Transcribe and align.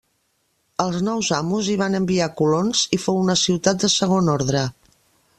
Els 0.83 0.95
nous 1.07 1.27
amos 1.39 1.67
hi 1.73 1.75
van 1.81 1.97
enviar 1.99 2.29
colons 2.39 2.81
i 2.97 2.99
fou 3.03 3.19
una 3.25 3.35
ciutat 3.41 3.83
de 3.85 3.91
segon 3.97 4.33
ordre. 4.37 4.65